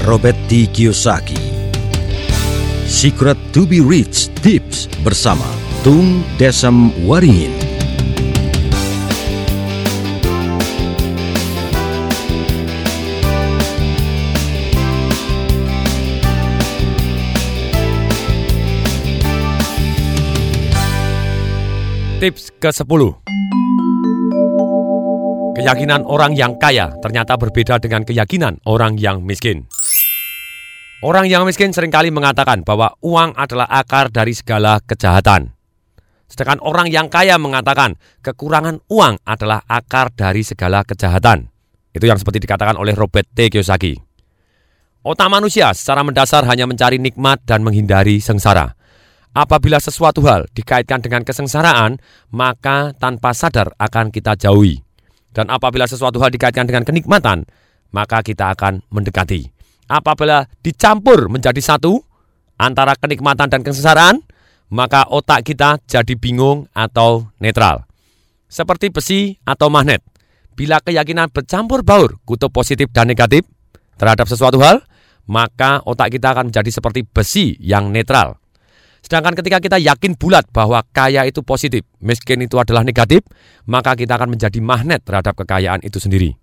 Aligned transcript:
Robert 0.00 0.36
T. 0.48 0.64
Kiyosaki. 0.64 1.36
Secret 2.88 3.36
to 3.52 3.68
be 3.68 3.84
Rich 3.84 4.32
Tips 4.40 4.88
bersama 5.04 5.44
Tung 5.84 6.24
Desem 6.40 6.88
Waringin. 7.04 7.52
Tips 22.24 22.52
ke-10 22.56 23.16
Keyakinan 25.60 26.08
orang 26.08 26.32
yang 26.32 26.56
kaya 26.56 26.88
ternyata 27.04 27.36
berbeda 27.36 27.76
dengan 27.76 28.00
keyakinan 28.00 28.64
orang 28.64 28.96
yang 28.96 29.20
miskin. 29.20 29.68
Orang 31.00 31.32
yang 31.32 31.48
miskin 31.48 31.72
sering 31.72 31.88
kali 31.88 32.12
mengatakan 32.12 32.60
bahwa 32.60 32.92
uang 33.00 33.32
adalah 33.32 33.64
akar 33.72 34.12
dari 34.12 34.36
segala 34.36 34.84
kejahatan. 34.84 35.48
Sedangkan 36.28 36.60
orang 36.60 36.92
yang 36.92 37.08
kaya 37.08 37.40
mengatakan 37.40 37.96
kekurangan 38.20 38.84
uang 38.84 39.16
adalah 39.24 39.64
akar 39.64 40.12
dari 40.12 40.44
segala 40.44 40.84
kejahatan. 40.84 41.48
Itu 41.96 42.04
yang 42.04 42.20
seperti 42.20 42.44
dikatakan 42.44 42.76
oleh 42.76 42.92
Robert 42.92 43.24
T. 43.32 43.48
Kiyosaki. 43.48 43.96
Otak 45.00 45.32
manusia 45.32 45.72
secara 45.72 46.04
mendasar 46.04 46.44
hanya 46.44 46.68
mencari 46.68 47.00
nikmat 47.00 47.48
dan 47.48 47.64
menghindari 47.64 48.20
sengsara. 48.20 48.76
Apabila 49.32 49.80
sesuatu 49.80 50.20
hal 50.28 50.52
dikaitkan 50.52 51.00
dengan 51.00 51.24
kesengsaraan, 51.24 51.96
maka 52.28 52.92
tanpa 53.00 53.32
sadar 53.32 53.72
akan 53.80 54.12
kita 54.12 54.36
jauhi. 54.36 54.84
Dan 55.32 55.48
apabila 55.48 55.88
sesuatu 55.88 56.20
hal 56.20 56.28
dikaitkan 56.28 56.68
dengan 56.68 56.84
kenikmatan, 56.84 57.48
maka 57.88 58.20
kita 58.20 58.52
akan 58.52 58.84
mendekati. 58.92 59.59
Apabila 59.90 60.46
dicampur 60.62 61.26
menjadi 61.26 61.58
satu 61.58 61.98
antara 62.62 62.94
kenikmatan 62.94 63.50
dan 63.50 63.66
kesengsaraan, 63.66 64.22
maka 64.70 65.02
otak 65.10 65.42
kita 65.42 65.82
jadi 65.82 66.14
bingung 66.14 66.70
atau 66.70 67.26
netral. 67.42 67.90
Seperti 68.46 68.94
besi 68.94 69.34
atau 69.42 69.66
magnet. 69.66 69.98
Bila 70.54 70.78
keyakinan 70.78 71.34
bercampur 71.34 71.82
baur 71.82 72.22
kutub 72.22 72.54
positif 72.54 72.86
dan 72.94 73.10
negatif 73.10 73.42
terhadap 73.98 74.30
sesuatu 74.30 74.62
hal, 74.62 74.78
maka 75.26 75.82
otak 75.82 76.14
kita 76.14 76.38
akan 76.38 76.54
menjadi 76.54 76.70
seperti 76.70 77.02
besi 77.02 77.58
yang 77.58 77.90
netral. 77.90 78.38
Sedangkan 79.00 79.34
ketika 79.34 79.58
kita 79.58 79.78
yakin 79.80 80.14
bulat 80.14 80.46
bahwa 80.52 80.84
kaya 80.92 81.24
itu 81.26 81.40
positif, 81.42 81.82
miskin 81.98 82.44
itu 82.44 82.60
adalah 82.60 82.84
negatif, 82.84 83.24
maka 83.66 83.96
kita 83.96 84.14
akan 84.14 84.36
menjadi 84.36 84.60
magnet 84.60 85.02
terhadap 85.02 85.34
kekayaan 85.34 85.80
itu 85.82 85.96
sendiri. 85.98 86.36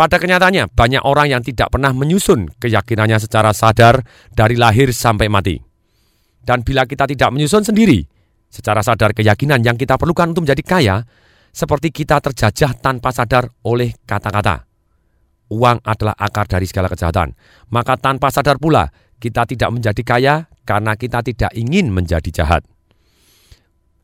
Pada 0.00 0.16
kenyataannya, 0.16 0.72
banyak 0.72 1.04
orang 1.04 1.28
yang 1.28 1.42
tidak 1.44 1.76
pernah 1.76 1.92
menyusun 1.92 2.48
keyakinannya 2.56 3.20
secara 3.20 3.52
sadar 3.52 4.00
dari 4.32 4.56
lahir 4.56 4.96
sampai 4.96 5.28
mati. 5.28 5.60
Dan 6.40 6.64
bila 6.64 6.88
kita 6.88 7.04
tidak 7.04 7.28
menyusun 7.28 7.68
sendiri 7.68 8.00
secara 8.48 8.80
sadar 8.80 9.12
keyakinan 9.12 9.60
yang 9.60 9.76
kita 9.76 10.00
perlukan 10.00 10.32
untuk 10.32 10.48
menjadi 10.48 10.64
kaya, 10.64 10.96
seperti 11.52 11.92
kita 11.92 12.16
terjajah 12.16 12.80
tanpa 12.80 13.12
sadar 13.12 13.52
oleh 13.68 13.92
kata-kata. 14.08 14.64
Uang 15.52 15.84
adalah 15.84 16.16
akar 16.16 16.48
dari 16.48 16.64
segala 16.64 16.88
kejahatan. 16.88 17.36
Maka 17.68 18.00
tanpa 18.00 18.32
sadar 18.32 18.56
pula 18.56 18.88
kita 19.20 19.44
tidak 19.44 19.68
menjadi 19.68 20.00
kaya 20.00 20.34
karena 20.64 20.96
kita 20.96 21.20
tidak 21.20 21.52
ingin 21.52 21.92
menjadi 21.92 22.32
jahat. 22.32 22.64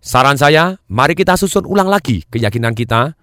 Saran 0.05 0.37
saya, 0.37 0.77
mari 0.93 1.17
kita 1.17 1.41
susun 1.41 1.65
ulang 1.65 1.89
lagi 1.89 2.21
keyakinan 2.29 2.77
kita, 2.77 3.17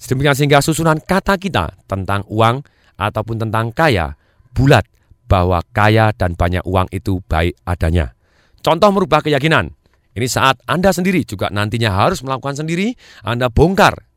sedemikian 0.00 0.32
sehingga 0.32 0.64
susunan 0.64 0.96
kata 0.96 1.36
kita 1.36 1.76
tentang 1.84 2.24
uang 2.32 2.64
ataupun 2.96 3.36
tentang 3.46 3.70
kaya 3.76 4.16
bulat 4.56 4.88
bahwa 5.28 5.60
kaya 5.76 6.10
dan 6.16 6.34
banyak 6.34 6.64
uang 6.64 6.88
itu 6.90 7.20
baik 7.28 7.54
adanya. 7.68 8.16
Contoh 8.64 8.90
merubah 8.90 9.20
keyakinan. 9.20 9.76
Ini 10.10 10.26
saat 10.26 10.58
Anda 10.66 10.90
sendiri 10.90 11.22
juga 11.22 11.54
nantinya 11.54 11.94
harus 11.94 12.26
melakukan 12.26 12.58
sendiri, 12.58 12.98
Anda 13.22 13.46
bongkar 13.46 14.10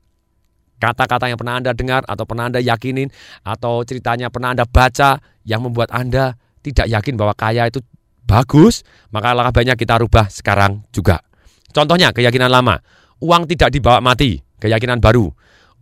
kata-kata 0.83 1.31
yang 1.31 1.39
pernah 1.39 1.55
Anda 1.63 1.71
dengar 1.71 2.03
atau 2.03 2.27
pernah 2.27 2.51
Anda 2.51 2.59
yakinin 2.59 3.07
atau 3.47 3.87
ceritanya 3.87 4.27
pernah 4.27 4.51
Anda 4.51 4.67
baca 4.67 5.23
yang 5.47 5.63
membuat 5.63 5.95
Anda 5.95 6.35
tidak 6.59 6.91
yakin 6.91 7.15
bahwa 7.15 7.31
kaya 7.35 7.71
itu 7.71 7.79
bagus, 8.27 8.83
maka 9.15 9.31
langkah 9.31 9.63
banyak 9.63 9.79
kita 9.79 10.03
rubah 10.03 10.27
sekarang 10.27 10.83
juga. 10.91 11.23
Contohnya 11.71 12.11
keyakinan 12.11 12.51
lama, 12.51 12.79
uang 13.23 13.47
tidak 13.47 13.71
dibawa 13.71 14.03
mati, 14.03 14.43
keyakinan 14.59 14.99
baru. 14.99 15.31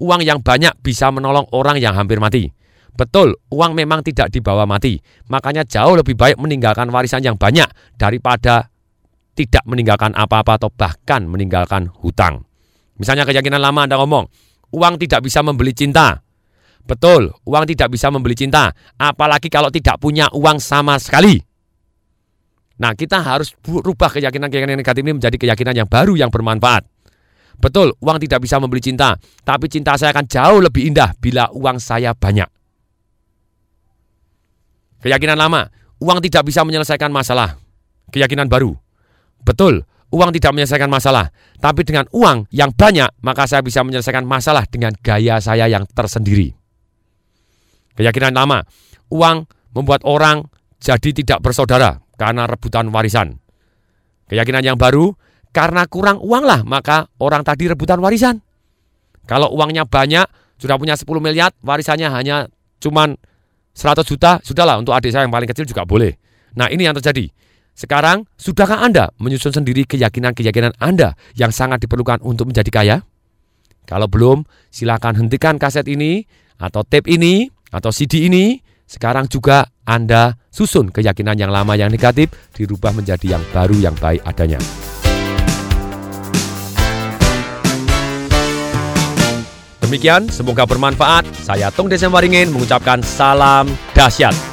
Uang 0.02 0.26
yang 0.26 0.42
banyak 0.42 0.82
bisa 0.82 1.14
menolong 1.14 1.46
orang 1.54 1.78
yang 1.78 1.94
hampir 1.94 2.18
mati. 2.18 2.50
Betul, 2.92 3.38
uang 3.54 3.78
memang 3.78 4.02
tidak 4.02 4.34
dibawa 4.34 4.66
mati. 4.66 5.00
Makanya 5.30 5.64
jauh 5.64 5.94
lebih 5.96 6.18
baik 6.18 6.42
meninggalkan 6.42 6.90
warisan 6.90 7.24
yang 7.24 7.38
banyak 7.38 7.70
daripada 7.96 8.68
tidak 9.38 9.64
meninggalkan 9.64 10.12
apa-apa 10.12 10.60
atau 10.60 10.70
bahkan 10.74 11.24
meninggalkan 11.24 11.88
hutang. 12.04 12.44
Misalnya 13.00 13.24
keyakinan 13.24 13.64
lama 13.64 13.88
Anda 13.88 13.96
ngomong, 14.02 14.26
uang 14.76 15.00
tidak 15.00 15.24
bisa 15.24 15.40
membeli 15.42 15.72
cinta. 15.72 16.20
Betul, 16.84 17.32
uang 17.48 17.64
tidak 17.70 17.94
bisa 17.94 18.12
membeli 18.12 18.36
cinta, 18.36 18.74
apalagi 19.00 19.48
kalau 19.48 19.72
tidak 19.72 20.02
punya 20.02 20.28
uang 20.34 20.58
sama 20.60 21.00
sekali. 21.00 21.40
Nah, 22.82 22.98
kita 22.98 23.22
harus 23.22 23.54
rubah 23.62 24.10
keyakinan-keyakinan 24.10 24.76
negatif 24.76 25.06
ini 25.06 25.14
menjadi 25.14 25.38
keyakinan 25.38 25.86
yang 25.86 25.88
baru 25.88 26.18
yang 26.18 26.34
bermanfaat. 26.34 26.91
Betul, 27.62 27.94
uang 28.02 28.18
tidak 28.18 28.42
bisa 28.42 28.58
membeli 28.58 28.82
cinta, 28.82 29.14
tapi 29.46 29.70
cinta 29.70 29.94
saya 29.94 30.10
akan 30.18 30.26
jauh 30.26 30.60
lebih 30.66 30.90
indah 30.90 31.14
bila 31.22 31.46
uang 31.54 31.78
saya 31.78 32.18
banyak. 32.18 32.50
Keyakinan 35.06 35.38
lama, 35.38 35.70
uang 36.02 36.20
tidak 36.26 36.50
bisa 36.50 36.66
menyelesaikan 36.66 37.14
masalah. 37.14 37.62
Keyakinan 38.10 38.50
baru. 38.50 38.74
Betul, 39.46 39.86
uang 40.10 40.34
tidak 40.34 40.58
menyelesaikan 40.58 40.90
masalah, 40.90 41.30
tapi 41.62 41.86
dengan 41.86 42.10
uang 42.10 42.50
yang 42.50 42.74
banyak, 42.74 43.10
maka 43.22 43.46
saya 43.46 43.62
bisa 43.62 43.86
menyelesaikan 43.86 44.26
masalah 44.26 44.66
dengan 44.66 44.98
gaya 44.98 45.38
saya 45.38 45.70
yang 45.70 45.86
tersendiri. 45.86 46.54
Keyakinan 47.94 48.34
lama, 48.34 48.66
uang 49.14 49.46
membuat 49.78 50.02
orang 50.02 50.50
jadi 50.82 51.14
tidak 51.14 51.46
bersaudara 51.46 52.02
karena 52.18 52.50
rebutan 52.50 52.90
warisan. 52.90 53.38
Keyakinan 54.26 54.66
yang 54.66 54.78
baru, 54.82 55.14
karena 55.52 55.84
kurang 55.88 56.20
uang 56.24 56.44
lah 56.48 56.64
maka 56.64 57.08
orang 57.20 57.44
tadi 57.44 57.68
rebutan 57.68 58.00
warisan. 58.00 58.40
Kalau 59.28 59.54
uangnya 59.54 59.86
banyak, 59.86 60.26
sudah 60.58 60.76
punya 60.76 60.98
10 60.98 61.08
miliar, 61.22 61.54
warisannya 61.62 62.10
hanya 62.10 62.50
cuman 62.82 63.16
100 63.72 64.04
juta, 64.04 64.42
sudahlah 64.44 64.76
untuk 64.82 64.92
adik 64.92 65.14
saya 65.14 65.24
yang 65.24 65.34
paling 65.34 65.48
kecil 65.48 65.64
juga 65.64 65.88
boleh. 65.88 66.18
Nah 66.58 66.68
ini 66.68 66.84
yang 66.84 66.98
terjadi. 66.98 67.32
Sekarang, 67.72 68.28
sudahkah 68.36 68.84
Anda 68.84 69.16
menyusun 69.16 69.56
sendiri 69.56 69.88
keyakinan-keyakinan 69.88 70.76
Anda 70.78 71.16
yang 71.40 71.56
sangat 71.56 71.80
diperlukan 71.82 72.20
untuk 72.20 72.52
menjadi 72.52 72.68
kaya? 72.68 72.98
Kalau 73.88 74.12
belum, 74.12 74.44
silakan 74.70 75.18
hentikan 75.18 75.56
kaset 75.56 75.88
ini 75.88 76.28
atau 76.60 76.84
tape 76.84 77.08
ini 77.08 77.48
atau 77.72 77.90
CD 77.90 78.28
ini, 78.28 78.60
sekarang 78.86 79.32
juga 79.32 79.72
Anda 79.88 80.36
susun 80.52 80.92
keyakinan 80.92 81.40
yang 81.40 81.50
lama 81.50 81.74
yang 81.80 81.90
negatif 81.90 82.30
dirubah 82.52 82.92
menjadi 82.92 83.40
yang 83.40 83.44
baru 83.56 83.78
yang 83.80 83.96
baik 83.98 84.22
adanya. 84.28 84.91
Demikian, 89.91 90.31
semoga 90.31 90.63
bermanfaat. 90.63 91.28
Saya 91.35 91.68
Tung 91.68 91.91
Desem 91.91 92.07
Waringin 92.07 92.47
mengucapkan 92.47 93.03
salam 93.03 93.68
dahsyat. 93.91 94.51